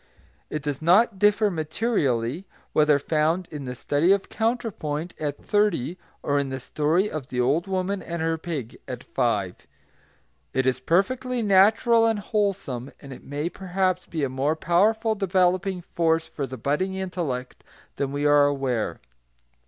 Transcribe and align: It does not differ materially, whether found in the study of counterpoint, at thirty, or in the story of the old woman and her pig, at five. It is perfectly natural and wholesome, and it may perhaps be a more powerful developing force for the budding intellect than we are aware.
It 0.49 0.63
does 0.63 0.81
not 0.81 1.19
differ 1.19 1.51
materially, 1.51 2.47
whether 2.73 2.97
found 2.97 3.47
in 3.51 3.65
the 3.65 3.75
study 3.75 4.11
of 4.11 4.29
counterpoint, 4.29 5.13
at 5.19 5.45
thirty, 5.45 5.99
or 6.23 6.39
in 6.39 6.49
the 6.49 6.59
story 6.59 7.07
of 7.07 7.27
the 7.27 7.39
old 7.39 7.67
woman 7.67 8.01
and 8.01 8.19
her 8.19 8.39
pig, 8.39 8.79
at 8.87 9.03
five. 9.03 9.67
It 10.55 10.65
is 10.65 10.79
perfectly 10.79 11.43
natural 11.43 12.07
and 12.07 12.17
wholesome, 12.17 12.91
and 12.99 13.13
it 13.13 13.23
may 13.23 13.47
perhaps 13.47 14.07
be 14.07 14.23
a 14.23 14.27
more 14.29 14.55
powerful 14.55 15.13
developing 15.13 15.83
force 15.83 16.25
for 16.25 16.47
the 16.47 16.57
budding 16.57 16.95
intellect 16.95 17.63
than 17.97 18.11
we 18.11 18.25
are 18.25 18.47
aware. 18.47 18.99